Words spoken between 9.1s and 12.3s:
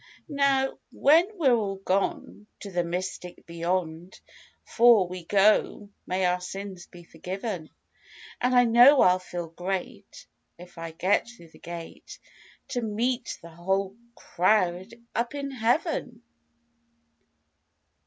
feel great (if I get through the gate)